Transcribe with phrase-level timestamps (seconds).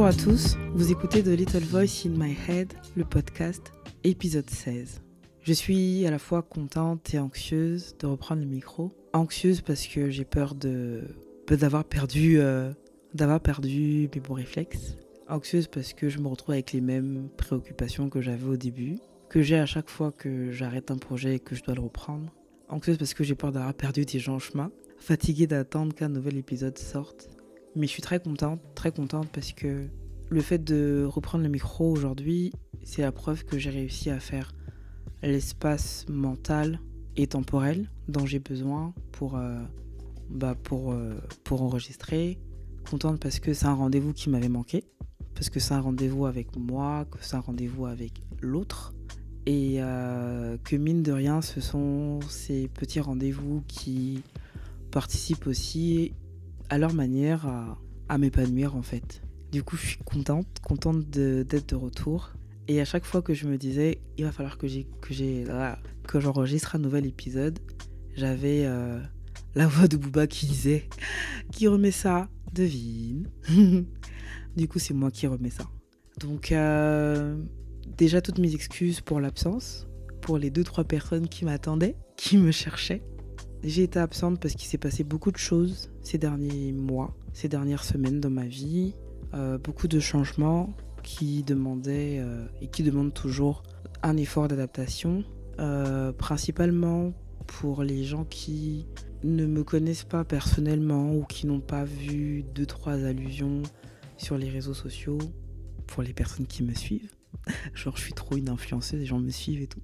[0.00, 3.70] Bonjour à tous, vous écoutez The Little Voice in My Head, le podcast,
[4.02, 5.02] épisode 16.
[5.42, 8.90] Je suis à la fois contente et anxieuse de reprendre le micro.
[9.12, 11.02] Anxieuse parce que j'ai peur de
[11.48, 12.72] d'avoir perdu, euh,
[13.12, 14.96] d'avoir perdu mes bons réflexes.
[15.28, 18.96] Anxieuse parce que je me retrouve avec les mêmes préoccupations que j'avais au début,
[19.28, 22.32] que j'ai à chaque fois que j'arrête un projet et que je dois le reprendre.
[22.70, 24.70] Anxieuse parce que j'ai peur d'avoir perdu des gens en chemin.
[24.96, 27.28] Fatiguée d'attendre qu'un nouvel épisode sorte.
[27.76, 29.86] Mais je suis très contente, très contente parce que
[30.28, 32.52] le fait de reprendre le micro aujourd'hui,
[32.82, 34.52] c'est la preuve que j'ai réussi à faire
[35.22, 36.80] l'espace mental
[37.16, 39.60] et temporel dont j'ai besoin pour, euh,
[40.30, 41.14] bah pour, euh,
[41.44, 42.38] pour enregistrer.
[42.90, 44.84] Contente parce que c'est un rendez-vous qui m'avait manqué,
[45.34, 48.94] parce que c'est un rendez-vous avec moi, que c'est un rendez-vous avec l'autre.
[49.46, 54.22] Et euh, que mine de rien, ce sont ces petits rendez-vous qui
[54.90, 56.12] participent aussi
[56.70, 57.46] à leur manière
[58.08, 59.22] à, m'épanouir en fait.
[59.52, 62.32] Du coup, je suis contente, contente d'être de, retour.
[62.68, 65.44] Et à chaque fois que je me disais, il va falloir que j'ai que j'ai
[66.06, 67.58] que j'enregistre un nouvel épisode,
[68.14, 69.00] j'avais euh,
[69.54, 70.88] la voix de Booba qui disait,
[71.52, 73.28] qui remet ça, devine.
[74.56, 75.64] du coup, c'est moi qui remets ça.
[76.20, 77.36] Donc, euh,
[77.96, 79.88] déjà toutes mes excuses pour l'absence,
[80.20, 83.02] pour les deux trois personnes qui m'attendaient, qui me cherchaient.
[83.62, 87.84] J'ai été absente parce qu'il s'est passé beaucoup de choses ces derniers mois, ces dernières
[87.84, 88.94] semaines dans ma vie.
[89.34, 93.62] Euh, beaucoup de changements qui demandaient euh, et qui demandent toujours
[94.02, 95.24] un effort d'adaptation,
[95.58, 97.12] euh, principalement
[97.46, 98.86] pour les gens qui
[99.24, 103.62] ne me connaissent pas personnellement ou qui n'ont pas vu deux trois allusions
[104.16, 105.18] sur les réseaux sociaux,
[105.86, 107.12] pour les personnes qui me suivent.
[107.74, 109.82] Genre je suis trop une influenceuse, les gens me suivent et tout.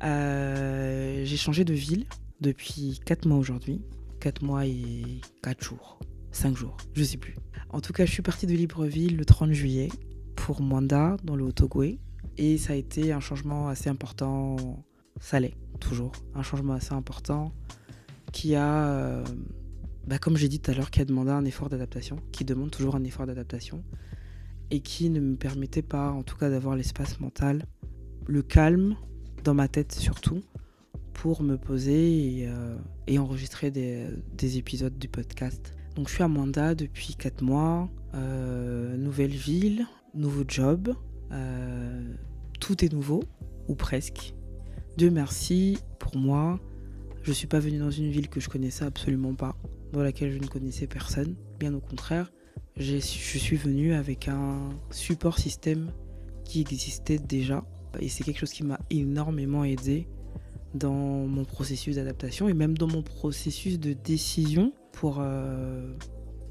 [0.00, 2.06] j'ai changé de ville
[2.42, 3.80] depuis 4 mois aujourd'hui.
[4.20, 5.98] 4 mois et 4 jours.
[6.32, 7.36] 5 jours, je sais plus.
[7.70, 9.88] En tout cas, je suis partie de Libreville le 30 juillet
[10.36, 11.98] pour Mwanda dans le Haut-Togoé.
[12.38, 14.84] Et ça a été un changement assez important.
[15.20, 16.12] Ça l'est, toujours.
[16.34, 17.52] Un changement assez important
[18.32, 19.24] qui a, euh,
[20.06, 22.70] bah, comme j'ai dit tout à l'heure, qui a demandé un effort d'adaptation, qui demande
[22.70, 23.84] toujours un effort d'adaptation
[24.70, 27.66] et qui ne me permettait pas, en tout cas, d'avoir l'espace mental,
[28.26, 28.96] le calme
[29.44, 30.40] dans ma tête surtout,
[31.22, 32.76] pour me poser et, euh,
[33.16, 35.72] enregistrer des, épisodes du podcast.
[35.94, 40.96] Donc je suis à Manda depuis 4 mois, euh, nouvelle ville, nouveau job,
[41.30, 42.02] euh,
[42.58, 43.22] tout est nouveau,
[43.68, 44.34] ou presque.
[44.96, 46.58] Dieu merci, pour moi,
[47.22, 49.54] je suis pas venue dans une ville que je connaissais absolument pas,
[49.92, 51.36] dans laquelle je ne connaissais personne.
[51.60, 52.32] Bien au contraire,
[52.76, 55.92] je suis venue avec un support système
[56.44, 57.64] qui existait déjà.
[58.00, 60.08] Et c'est quelque chose qui m'a énormément aidé
[60.74, 65.92] dans mon processus d'adaptation et même dans mon processus de décision pour, euh,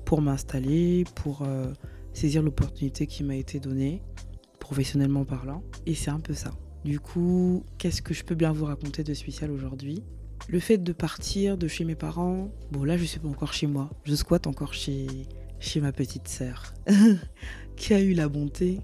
[0.05, 1.71] pour m'installer, pour euh,
[2.13, 4.01] saisir l'opportunité qui m'a été donnée,
[4.59, 5.63] professionnellement parlant.
[5.85, 6.51] Et c'est un peu ça.
[6.83, 10.03] Du coup, qu'est-ce que je peux bien vous raconter de spécial aujourd'hui?
[10.47, 13.67] Le fait de partir de chez mes parents, bon là je suis pas encore chez
[13.67, 15.05] moi, je squatte encore chez,
[15.59, 16.73] chez ma petite sœur,
[17.75, 18.79] qui a eu la bonté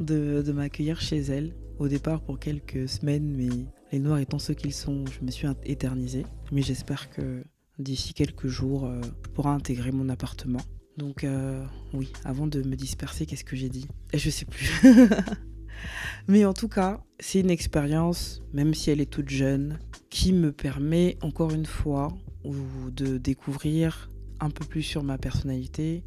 [0.00, 3.50] de, de m'accueillir chez elle, au départ pour quelques semaines, mais
[3.94, 6.26] les noirs étant ceux qu'ils sont, je me suis éternisée.
[6.50, 7.44] Mais j'espère que
[7.78, 10.60] d'ici quelques jours, euh, je pourrai intégrer mon appartement.
[10.96, 13.86] Donc euh, oui, avant de me disperser, qu'est-ce que j'ai dit?
[14.12, 14.68] Et Je sais plus.
[16.28, 19.78] Mais en tout cas, c'est une expérience, même si elle est toute jeune,
[20.10, 22.08] qui me permet encore une fois
[22.44, 24.10] de découvrir
[24.40, 26.02] un peu plus sur ma personnalité,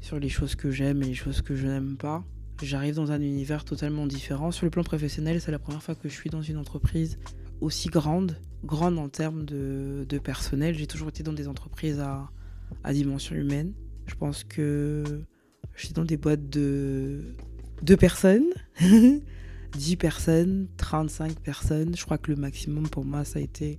[0.00, 2.22] sur les choses que j'aime et les choses que je n'aime pas,
[2.62, 4.50] J'arrive dans un univers totalement différent.
[4.50, 7.18] Sur le plan professionnel, c'est la première fois que je suis dans une entreprise
[7.60, 10.76] aussi grande, grande en termes de, personnel.
[10.76, 12.30] J'ai toujours été dans des entreprises à,
[12.92, 13.72] dimension humaine.
[14.06, 15.02] Je pense que
[15.74, 17.34] je suis dans des boîtes de
[17.82, 18.46] deux personnes,
[19.76, 21.96] 10 personnes, 35 personnes.
[21.96, 23.78] Je crois que le maximum pour moi, ça a été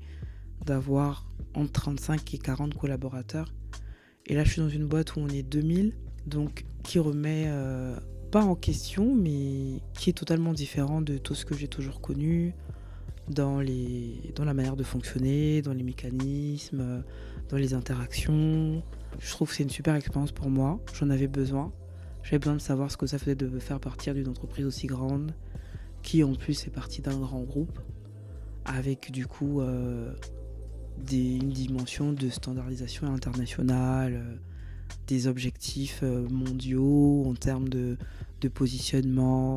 [0.66, 3.54] d'avoir entre 35 et 40 collaborateurs.
[4.25, 5.94] Et là, je suis dans une boîte où on est 2000,
[6.25, 7.95] donc qui remet euh,
[8.44, 12.54] en question, mais qui est totalement différent de tout ce que j'ai toujours connu
[13.30, 17.04] dans, les, dans la manière de fonctionner, dans les mécanismes,
[17.50, 18.84] dans les interactions.
[19.20, 20.80] Je trouve que c'est une super expérience pour moi.
[20.94, 21.72] J'en avais besoin.
[22.24, 25.31] J'avais besoin de savoir ce que ça faisait de faire partir d'une entreprise aussi grande,
[26.02, 27.80] qui en plus est partie d'un grand groupe,
[28.66, 30.12] avec du coup euh,
[31.12, 34.40] une dimension de standardisation internationale
[35.08, 37.98] des objectifs euh, mondiaux en termes de,
[38.54, 39.56] positionnement.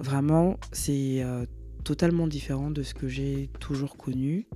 [0.00, 1.46] Vraiment, c'est euh,
[1.84, 4.48] totalement différent de ce que j'ai toujours connu.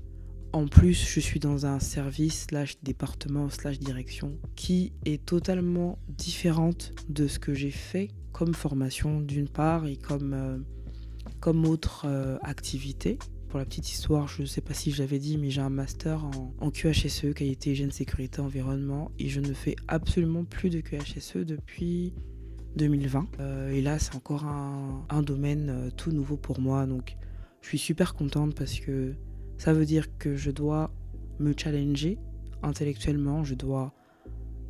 [0.53, 6.95] En plus, je suis dans un service slash département slash direction qui est totalement différente
[7.09, 10.59] de ce que j'ai fait comme formation d'une part et comme, euh,
[11.39, 12.09] comme autre
[12.43, 13.21] activité.
[13.49, 15.71] Pour la petite histoire, je ne sais pas si je l'avais dit, mais j'ai un
[15.71, 16.25] master
[16.61, 22.13] en, QHSE, qualité, hygiène, sécurité, environnement, et je ne fais absolument plus de QHSE depuis
[22.77, 23.27] 2020.
[23.41, 27.17] Euh, et là, c'est encore un, un domaine tout nouveau pour moi, donc
[27.63, 29.15] je suis super contente parce que
[29.57, 30.91] ça veut dire que je dois
[31.39, 32.19] me challenger
[32.63, 33.95] intellectuellement, je dois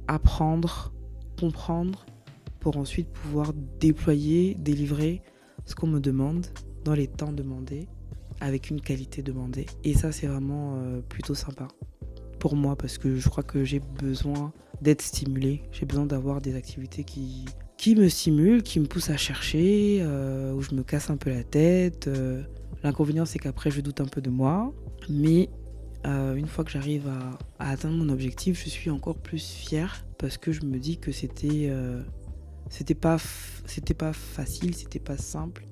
[0.07, 0.93] apprendre,
[1.39, 2.07] comprendre,
[2.61, 5.23] pour ensuite pouvoir déployer, délivrer
[5.65, 6.47] ce qu'on me demande
[6.85, 7.89] dans les temps demandés,
[8.41, 9.67] avec une qualité demandée.
[9.85, 11.69] Et ça, c'est vraiment euh, plutôt sympa
[12.39, 15.63] pour moi parce que je crois que j'ai besoin d'être stimulé.
[15.73, 17.45] J'ai besoin d'avoir des activités qui,
[17.77, 21.31] qui me stimulent, qui me poussent à chercher, euh, où je me casse un peu
[21.31, 22.07] la tête.
[22.07, 22.43] Euh.
[22.85, 24.73] L'inconvénient, c'est qu'après, je doute un peu de moi.
[25.09, 25.51] Mais
[26.05, 30.39] une fois que j'arrive à, à, atteindre mon objectif, je suis encore plus fière parce
[30.39, 31.71] que je me dis que c'était
[32.99, 33.19] pas,
[33.67, 35.68] c'était pas facile, c'était pas simple.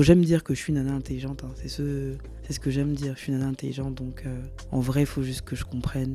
[0.00, 1.52] J'aime dire que je suis une nana intelligente, hein.
[1.56, 2.14] c'est ce,
[2.48, 3.14] ce que j'aime dire.
[3.16, 4.40] Je suis une nana intelligente, donc euh,
[4.70, 6.14] en vrai, il faut juste que je comprenne,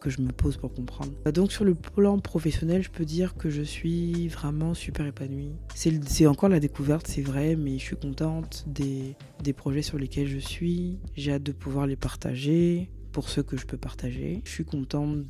[0.00, 1.12] que je me pose pour comprendre.
[1.32, 5.52] Donc sur le plan professionnel, je peux dire que je suis vraiment super épanouie.
[5.74, 9.98] C'est, c'est encore la découverte, c'est vrai, mais je suis contente des, des projets sur
[9.98, 10.98] lesquels je suis.
[11.16, 14.42] J'ai hâte de pouvoir les partager pour ceux que je peux partager.
[14.44, 15.24] Je suis contente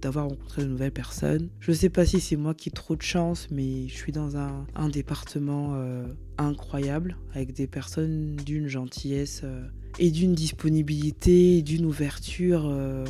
[0.00, 1.50] d'avoir rencontré de nouvelles personnes.
[1.60, 4.10] Je ne sais pas si c'est moi qui ai trop de chance, mais je suis
[4.10, 6.06] dans un, département euh,
[6.38, 9.66] incroyable avec des personnes d'une gentillesse euh,
[9.98, 12.66] et d'une disponibilité, d'une ouverture.
[12.66, 13.04] Euh,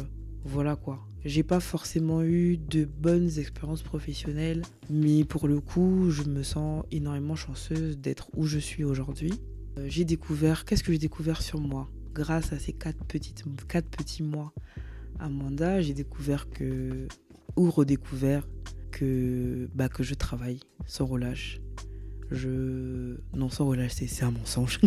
[0.44, 1.06] voilà quoi.
[1.24, 6.84] J'ai pas forcément eu de bonnes expériences professionnelles, mais pour le coup, je me sens
[6.90, 9.34] énormément chanceuse d'être où je suis aujourd'hui.
[9.86, 11.88] J'ai découvert, qu'est-ce que j'ai découvert sur moi?
[12.14, 14.52] Grâce à ces quatre, petites, quatre petits mois
[15.18, 17.08] à Manda, j'ai découvert que,
[17.56, 18.48] ou redécouvert
[18.90, 21.60] que, bah, que je travaille sans relâche.
[22.30, 23.16] Je...
[23.34, 24.80] Non, sans relâche, c'est un mensonge.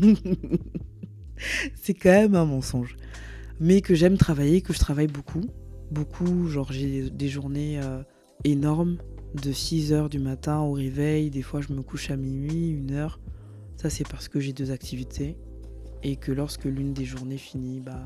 [1.75, 2.95] c'est quand même un mensonge.
[3.59, 5.45] Mais que j'aime travailler, que je travaille beaucoup.
[5.91, 8.01] Beaucoup, genre j'ai des journées euh,
[8.44, 8.97] énormes
[9.41, 11.29] de 6 heures du matin au réveil.
[11.29, 13.19] Des fois, je me couche à minuit, une heure.
[13.77, 15.38] Ça, c'est parce que j'ai deux activités
[16.03, 18.03] et que lorsque l'une des journées finit, bah,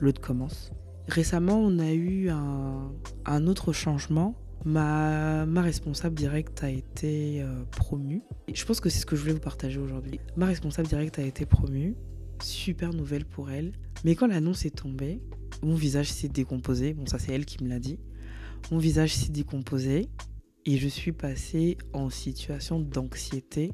[0.00, 0.72] l'autre commence.
[1.08, 4.34] Récemment, on a eu un, autre changement.
[4.64, 8.22] Ma, responsable directe a été euh, promue.
[8.48, 10.20] Et je pense que c'est ce que je voulais vous partager aujourd'hui.
[10.36, 11.96] Ma responsable directe a été promue.
[12.42, 13.72] Super nouvelle pour elle.
[14.04, 15.22] Mais quand l'annonce est tombée,
[15.62, 16.92] mon visage s'est décomposé.
[16.92, 17.98] Bon, ça c'est elle qui me l'a dit.
[18.70, 20.08] Mon visage s'est décomposé
[20.66, 23.72] et je suis passée en situation d'anxiété.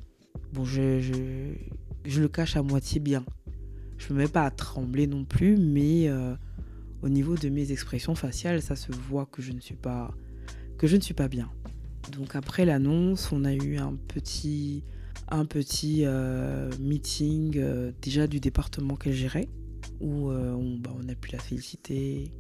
[0.53, 1.53] Bon, je
[2.05, 3.25] le cache à moitié bien.
[3.99, 6.35] Je me mets pas à trembler non plus, mais euh,
[7.03, 10.15] au niveau de mes expressions faciales, ça se voit que je ne suis pas,
[10.79, 11.51] que je ne suis pas bien.
[12.13, 14.85] Donc après l'annonce, on a eu un petit,
[15.29, 19.49] un petit euh, meeting euh, déjà du département qu'elle gérait,
[20.01, 22.33] où on, bah, on, a pu la féliciter.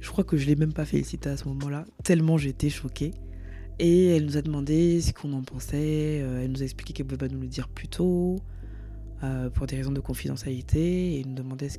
[0.00, 3.12] Je crois que je l'ai même pas félicitée à ce moment-là, tellement j'étais choquée.
[3.80, 7.28] Et elle nous a demandé ce qu'on en pensait, elle nous a expliqué qu'elle pouvait
[7.28, 8.38] pas nous le dire plus tôt.
[9.22, 11.78] Euh, pour des raisons de confidentialité et nous demandait ce,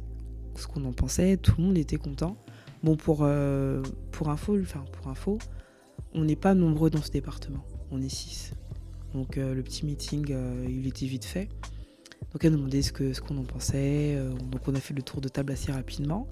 [0.67, 1.38] qu'on en pensait.
[1.38, 2.38] Tout le monde était content.
[2.81, 4.57] Bon, pour, euh, pour, info,
[4.93, 5.38] pour info,
[6.13, 7.63] on n'est pas nombreux dans ce département.
[7.91, 8.53] On est six.
[9.13, 10.33] Donc euh, le petit meeting,
[10.67, 11.50] il était vite fait.
[12.31, 14.17] Donc elle nous demandait ce qu'on ce qu'on en pensait.
[14.51, 16.27] donc on a fait le tour de table assez rapidement.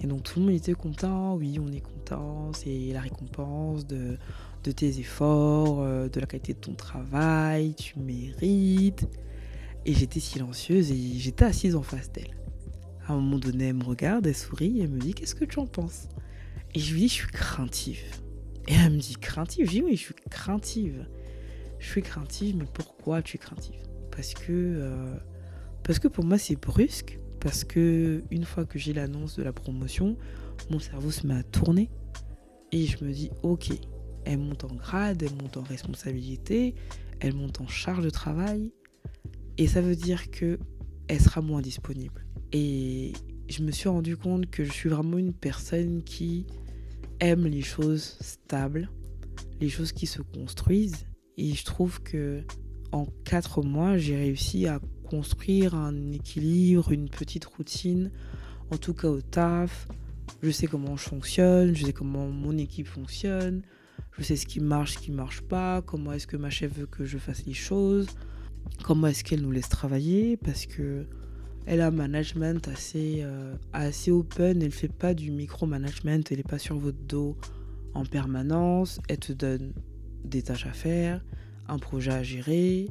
[0.00, 1.34] Et donc tout le monde était content.
[1.34, 2.52] Oui, on est content.
[2.52, 4.16] C'est la récompense de,
[4.64, 7.74] de tes efforts, de la qualité de ton travail.
[7.74, 9.06] Tu mérites.
[9.86, 12.36] Et j'étais silencieuse et j'étais assise en face d'elle.
[13.06, 15.44] À un moment donné, elle me regarde, elle sourit et elle me dit Qu'est-ce que
[15.44, 16.08] tu en penses?
[16.74, 18.02] Et je lui dis Je suis craintive.
[18.66, 19.66] Et elle me dit Craintive?
[19.66, 21.06] Je dis Oui, je suis craintive.
[21.78, 23.80] Je suis craintive, mais pourquoi tu es craintive?
[24.10, 24.50] Parce que.
[24.50, 25.16] Euh,
[25.84, 27.20] parce que pour moi, c'est brusque.
[27.38, 30.16] Parce que une fois que j'ai l'annonce de la promotion,
[30.68, 31.90] mon cerveau se met à tourner.
[32.72, 33.68] Et je me dis Ok,
[34.24, 36.74] elle monte en grade, elle monte en responsabilité,
[37.20, 38.72] elle monte en charge de travail.
[39.58, 40.58] Et ça veut dire que
[41.08, 42.26] elle sera moins disponible.
[42.52, 43.12] Et
[43.48, 46.46] je me suis rendu compte que je suis vraiment une personne qui
[47.20, 48.90] aime les choses stables,
[49.60, 51.06] les choses qui se construisent.
[51.36, 52.42] Et je trouve que
[52.92, 58.10] en quatre mois, j'ai réussi à construire un équilibre, une petite routine,
[58.70, 59.88] en tout cas au taf.
[60.42, 63.62] Je sais comment je fonctionne, je sais comment mon équipe fonctionne,
[64.18, 66.86] je sais ce qui marche, ce qui marche pas, comment est-ce que ma chef veut
[66.86, 68.08] que je fasse les choses
[68.82, 71.06] comment est-ce qu'elle nous laisse travailler, parce que
[71.66, 74.62] Elle a un management assez, euh, assez open.
[74.62, 76.20] Elle fait pas du micromanagement.
[76.30, 77.36] Elle n'est pas sur votre dos
[77.94, 79.00] en permanence.
[79.08, 79.72] Elle te donne
[80.24, 81.24] des tâches à faire,
[81.66, 82.88] un projet à gérer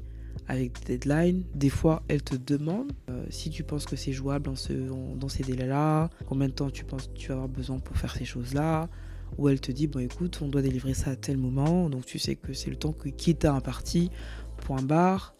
[0.47, 1.43] avec des deadlines.
[1.53, 5.29] Des fois, elle te demande euh, si tu penses que c'est jouable dans, ce, dans
[5.29, 8.25] ces délais-là, combien de temps tu penses que tu vas avoir besoin pour faire ces
[8.25, 8.89] choses-là.
[9.37, 12.19] Ou elle te dit, bon écoute, on doit délivrer ça à tel moment, donc tu
[12.19, 14.11] sais que c'est le temps qui t'a imparti,
[14.57, 15.34] point barre.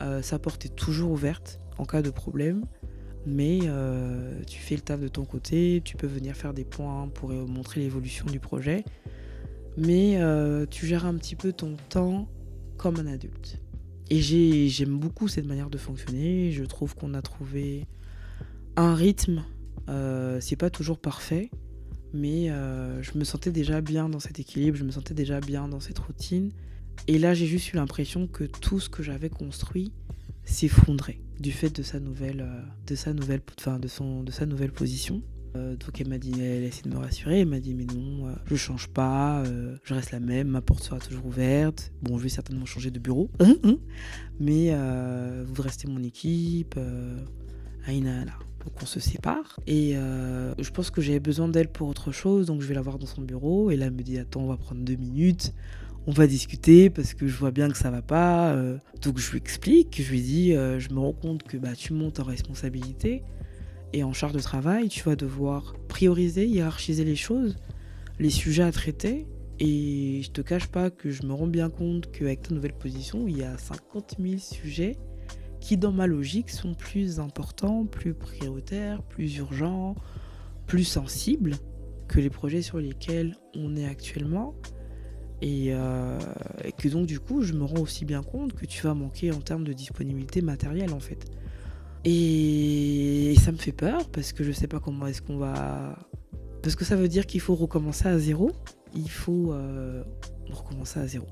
[0.00, 2.64] Euh, sa porte est toujours ouverte en cas de problème,
[3.26, 7.08] mais euh, tu fais le taf de ton côté, tu peux venir faire des points
[7.08, 8.84] pour montrer l'évolution du projet,
[9.76, 10.18] mais
[10.70, 12.28] tu gères un petit peu ton temps
[12.76, 13.60] comme un adulte.
[14.10, 14.20] Et
[14.68, 16.50] j'aime beaucoup cette manière de fonctionner.
[16.50, 17.86] Je trouve qu'on a trouvé
[18.76, 19.44] un rythme.
[19.88, 21.50] Euh, c'est pas toujours parfait,
[22.12, 25.68] mais euh, je me sentais déjà bien dans cet équilibre, je me sentais déjà bien
[25.68, 26.50] dans cette routine.
[27.08, 29.92] Et là, j'ai juste eu l'impression que tout ce que j'avais construit
[30.44, 34.46] s'effondrait du fait de sa nouvelle, euh, de sa nouvelle, enfin de son, de sa
[34.46, 35.22] nouvelle position.
[35.56, 37.84] Euh, donc elle m'a dit, elle a essayé de me rassurer, elle m'a dit mais
[37.84, 41.92] non, euh, je change pas, euh, je reste la même, ma porte sera toujours ouverte.
[42.02, 43.76] Bon, je vais certainement changer de bureau, hein, hein.
[44.38, 44.72] mais
[45.44, 46.78] vous restez mon équipe.
[47.86, 49.58] Aïna, donc on se sépare.
[49.66, 52.98] Et je pense que j'avais besoin d'elle pour autre chose, donc je vais la voir
[52.98, 53.70] dans son bureau.
[53.70, 55.52] Et là, elle me dit attends, on va prendre deux minutes.
[56.06, 58.56] On va discuter parce que je vois bien que ça va pas.
[59.02, 62.20] donc je lui explique, je lui dis, je me rends compte que bah, tu montes
[62.20, 63.22] en responsabilité
[63.92, 67.56] et en charge de travail, tu vas devoir prioriser, hiérarchiser les choses,
[68.18, 69.26] les sujets à traiter.
[69.58, 73.26] Et je te cache pas que je me rends bien compte qu'avec ta nouvelle position,
[73.28, 74.96] il y a 50 000 sujets
[75.60, 79.96] qui, dans ma logique, sont plus importants, plus prioritaires, plus urgents,
[80.66, 81.56] plus sensibles
[82.08, 84.54] que les projets sur lesquels on est actuellement.
[85.42, 86.18] Et, euh,
[86.64, 89.32] et, que donc du coup, je me rends aussi bien compte que tu vas manquer
[89.32, 91.24] en termes de disponibilité matérielle en fait.
[92.04, 95.98] Et ça me fait peur parce que je sais pas comment est-ce qu'on va.
[96.62, 98.52] Parce que ça veut dire qu'il faut recommencer à zéro.
[98.94, 100.02] Il faut euh,
[100.50, 101.26] recommencer à zéro.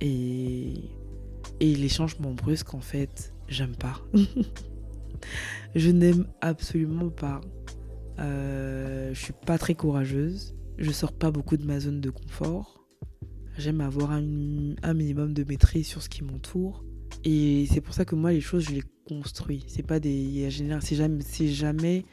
[0.00, 0.74] Et,
[1.60, 4.00] et les changements brusques, en fait, j'aime pas.
[5.74, 7.40] je n'aime absolument pas.
[8.18, 10.54] Euh, je suis pas très courageuse.
[10.78, 12.79] Je sors pas beaucoup de ma zone de confort.
[13.60, 16.82] J'aime avoir un, un minimum de maîtrise sur ce qui m'entoure.
[17.24, 19.64] Et c'est pour ça que moi, les choses, je les construit.
[19.66, 20.48] C'est pas des,
[20.80, 22.06] c'est jamais, c'est jamais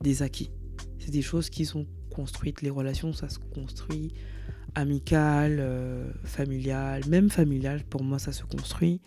[0.00, 0.50] des acquis.
[0.98, 2.62] C'est des choses qui sont construites.
[2.62, 4.14] Les relations, ça se construit.
[4.74, 9.02] Amical, euh, familial, même familial, pour moi, ça se construit.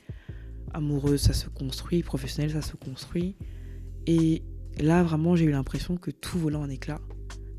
[0.76, 2.04] Amoureux, ça se construit.
[2.04, 3.36] Professionnel, ça se construit.
[4.06, 4.44] Et
[4.80, 7.02] là, vraiment, j'ai eu l'impression que tout volait en éclats.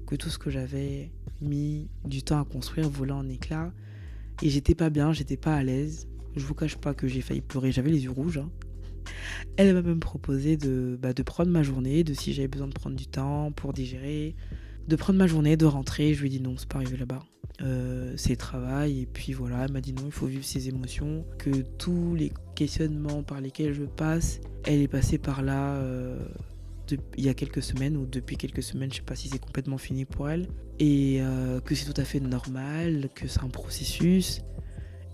[0.06, 3.72] Que tout ce que j'avais mis du temps à construire volait en éclats.
[4.42, 6.08] Et j'étais pas bien, j'étais pas à l'aise.
[6.36, 8.38] Je vous cache pas que j'ai failli pleurer, j'avais les yeux rouges.
[8.38, 8.50] Hein.
[9.56, 12.74] Elle m'a même proposé de, bah, de prendre ma journée, de si j'avais besoin de
[12.74, 14.36] prendre du temps pour digérer,
[14.86, 16.14] de prendre ma journée, de rentrer.
[16.14, 17.20] Je lui ai dit non, c'est pas arrivé là-bas.
[17.62, 19.00] Euh, c'est travail.
[19.00, 21.24] Et puis voilà, elle m'a dit non, il faut vivre ses émotions.
[21.38, 26.18] Que tous les questionnements par lesquels je passe, elle est passée par là euh,
[27.16, 29.78] il y a quelques semaines ou depuis quelques semaines, je sais pas si c'est complètement
[29.78, 30.48] fini pour elle.
[30.78, 34.42] Et euh, que c'est tout à fait normal, que c'est un processus.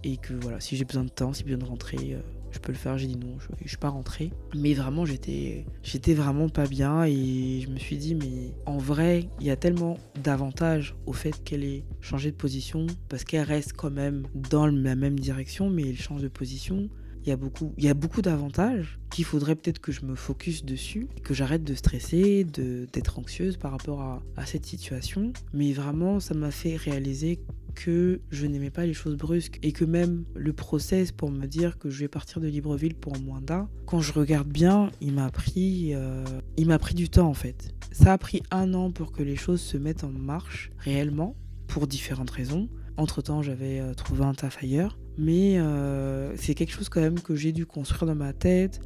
[0.02, 2.19] Et que voilà, si j'ai besoin de temps, si j'ai besoin de rentrer,
[2.54, 2.97] je peux le faire.
[2.97, 4.31] J'ai dit non, je, je suis pas rentrée.
[4.54, 9.28] Mais vraiment, j'étais, j'étais vraiment pas bien et je me suis dit, mais en vrai,
[9.40, 13.73] il y a tellement d'avantages au fait qu'elle ait changé de position parce qu'elle reste
[13.73, 16.88] quand même dans la même direction, mais elle change de position.
[17.25, 21.33] Il y a beaucoup, beaucoup d'avantages qu'il faudrait peut-être que je me focus dessus, que
[21.33, 25.33] j'arrête de stresser, d'être anxieuse par rapport à, à cette situation.
[25.52, 27.40] Mais vraiment, ça m'a fait réaliser
[27.75, 31.78] que je n'aimais pas les choses brusques et que même le process pour me dire
[31.78, 35.95] que je vais partir de Libreville pour Mwanda, quand je regarde bien, il m'a pris,
[35.95, 36.25] euh,
[36.57, 37.75] il m'a pris du temps en fait.
[37.93, 41.87] Ça a pris un an pour que les choses se mettent en marche réellement, pour
[41.87, 42.69] différentes raisons.
[42.97, 47.21] Entre temps, j'avais euh, trouvé un taf ailleurs, mais euh, c'est quelque chose quand même
[47.21, 48.80] que j'ai dû construire dans ma tête.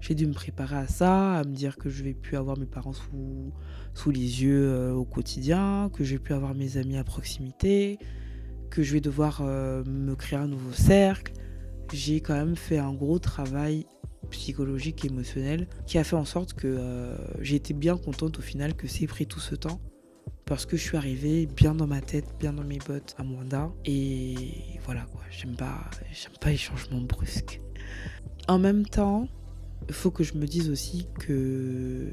[0.00, 2.66] J'ai dû me préparer à ça, à me dire que je vais plus avoir mes
[2.66, 3.52] parents sous,
[3.94, 7.98] sous les yeux au quotidien, que je vais plus avoir mes amis à proximité,
[8.70, 11.32] que je vais devoir euh, me créer un nouveau cercle.
[11.92, 13.86] J'ai quand même fait un gros travail
[14.30, 18.74] psychologique, émotionnel, qui a fait en sorte que euh, j'ai été bien contente au final
[18.74, 19.80] que c'est pris tout ce temps.
[20.46, 23.70] Parce que je suis arrivée bien dans ma tête, bien dans mes bottes à Mwanda.
[23.84, 24.34] Et
[24.84, 25.80] voilà quoi, j'aime pas,
[26.12, 27.60] j'aime pas les changements brusques.
[28.46, 29.26] En même temps,
[29.88, 32.10] il faut que je me dise aussi que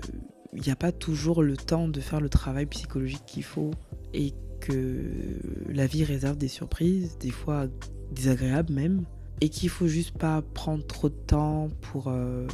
[0.53, 3.71] il n'y a pas toujours le temps de faire le travail psychologique qu'il faut
[4.13, 5.39] et que
[5.69, 7.67] la vie réserve des surprises, des fois
[8.11, 9.05] désagréables même,
[9.39, 12.47] et qu'il faut juste pas prendre trop de temps pour, euh,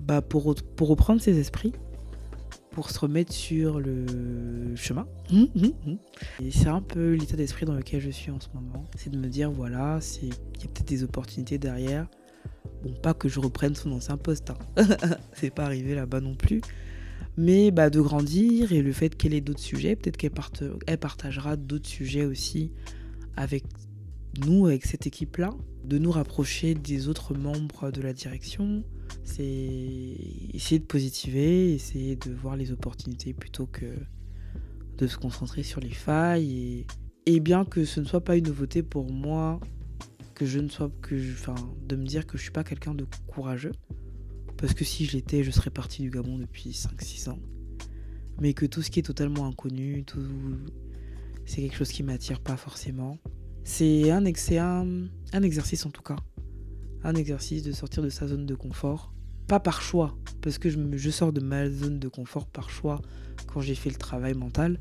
[0.00, 1.72] bah pour, pour reprendre ses esprits
[2.72, 5.06] pour se remettre sur le chemin.
[6.42, 8.84] Et c'est un peu l'état d'esprit dans lequel je suis en ce moment.
[8.96, 12.08] C'est de me dire, voilà, il y a peut-être des opportunités derrière.
[12.82, 14.50] Bon, pas que je reprenne son ancien poste.
[14.50, 14.58] Hein.
[15.34, 16.60] c'est pas arrivé là-bas non plus.
[17.36, 21.88] Mais bah, de grandir et le fait qu'elle ait d'autres sujets, peut-être qu'elle partagera d'autres
[21.88, 22.72] sujets aussi
[23.36, 23.64] avec
[24.38, 25.50] nous, avec cette équipe-là,
[25.84, 28.84] de nous rapprocher des autres membres de la direction.
[29.24, 29.44] C'est
[30.52, 33.86] essayer de positiver, essayer de voir les opportunités plutôt que
[34.98, 36.86] de se concentrer sur les failles.
[37.26, 39.60] Et, bien que ce ne soit pas une nouveauté pour moi,
[40.34, 41.54] que je ne sois que, enfin,
[41.86, 43.72] de me dire que je suis pas quelqu'un de courageux,
[44.56, 47.38] parce que si je l'étais, je serais parti du Gabon depuis 5-6 ans.
[48.40, 50.20] Mais que tout ce qui est totalement inconnu, tout,
[51.44, 53.18] c'est quelque chose qui m'attire pas forcément.
[53.64, 54.86] C'est un, un,
[55.32, 56.16] un exercice en tout cas.
[57.04, 59.12] Un exercice de sortir de sa zone de confort.
[59.48, 63.00] Pas par choix, parce que je, je sors de ma zone de confort par choix
[63.46, 64.78] quand j'ai fait le travail mental.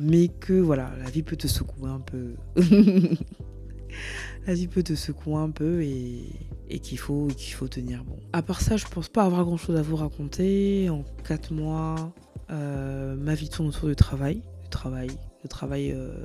[0.00, 2.34] Mais que voilà, la vie peut te secouer un peu.
[4.46, 6.24] la vie peut te secouer un peu et,
[6.68, 8.16] et qu'il faut, faut tenir bon.
[8.32, 10.88] À part ça, je pense pas avoir grand chose à vous raconter.
[10.90, 12.14] En 4 mois,
[12.50, 14.42] euh, ma vie tourne autour du travail.
[14.64, 15.08] Le travail,
[15.42, 16.24] le travail euh,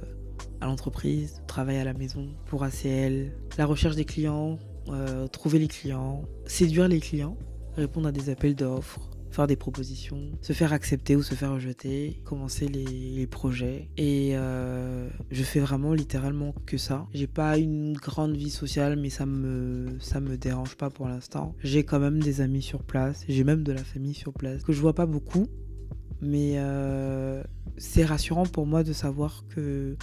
[0.63, 5.67] à l'entreprise, travail à la maison pour ACL, la recherche des clients, euh, trouver les
[5.67, 7.37] clients, séduire les clients,
[7.75, 12.21] répondre à des appels d'offres, faire des propositions, se faire accepter ou se faire rejeter,
[12.23, 13.89] commencer les, projets.
[13.97, 17.07] Et euh, je fais vraiment littéralement que ça.
[17.13, 21.55] J'ai pas une grande vie sociale, mais ça me, ça me dérange pas pour l'instant.
[21.61, 24.71] J'ai quand même des amis sur place, j'ai même de la famille sur place que
[24.71, 25.47] je vois pas beaucoup,
[26.21, 27.43] mais euh,
[27.77, 29.97] c'est rassurant pour moi de savoir que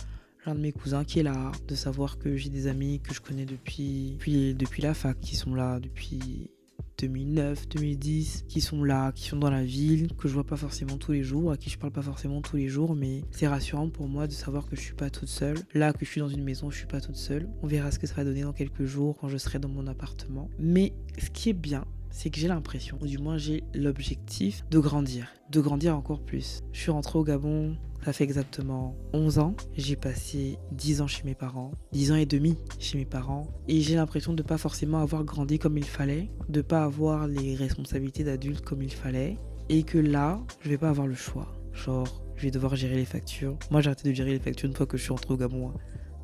[0.47, 3.21] l'un de mes cousins qui est là, de savoir que j'ai des amis que je
[3.21, 6.51] connais depuis, depuis, depuis la fac, qui sont là depuis
[6.99, 10.99] 2009, 2010, qui sont là, qui sont dans la ville, que je vois pas forcément
[10.99, 13.89] tous les jours, à qui je parle pas forcément tous les jours, mais c'est rassurant
[13.89, 15.59] pour moi de savoir que je suis pas toute seule.
[15.75, 17.49] Là, que je suis dans une maison, je suis pas toute seule.
[17.63, 19.87] On verra ce que ça va donner dans quelques jours quand je serai dans mon
[19.87, 20.51] appartement.
[20.59, 24.79] Mais ce qui est bien, c'est que j'ai l'impression, ou du moins j'ai l'objectif de
[24.79, 26.61] grandir, de grandir encore plus.
[26.73, 29.55] Je suis rentrée au Gabon, ça fait exactement 11 ans.
[29.77, 33.81] J'ai passé 10 ans chez mes parents, 10 ans et demi chez mes parents, et
[33.81, 37.27] j'ai l'impression de ne pas forcément avoir grandi comme il fallait, de ne pas avoir
[37.27, 39.37] les responsabilités d'adulte comme il fallait,
[39.69, 41.55] et que là, je vais pas avoir le choix.
[41.73, 43.59] Genre, je vais devoir gérer les factures.
[43.71, 45.69] Moi, j'ai arrêté de gérer les factures une fois que je suis rentrée au Gabon.
[45.69, 45.75] Hein.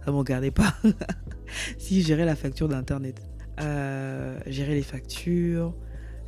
[0.04, 0.74] Ça m'en gardait pas.
[1.78, 3.20] si je gérais la facture d'internet,
[3.58, 5.74] gérer les factures,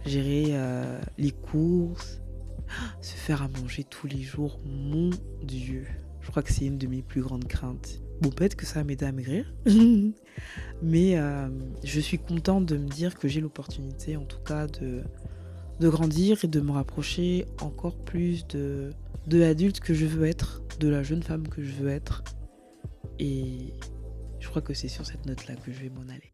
[0.05, 2.21] gérer euh, les courses,
[3.01, 5.11] se faire à manger tous les jours, mon
[5.43, 5.87] Dieu.
[6.21, 8.03] Je crois que c'est une de mes plus grandes craintes.
[8.21, 9.53] Bon, peut-être que ça m'aide à maigrir,
[10.83, 11.49] mais euh,
[11.85, 15.05] je suis contente de me dire que j'ai l'opportunité, en tout cas, de,
[15.79, 18.91] de grandir et de me rapprocher encore plus de,
[19.29, 22.25] de l'adulte que je veux être, de la jeune femme que je veux être.
[23.21, 23.73] Et
[24.41, 26.33] je crois que c'est sur cette note-là que je vais m'en aller.